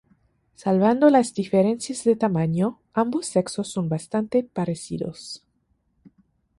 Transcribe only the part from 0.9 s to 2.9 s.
las diferencias de tamaño,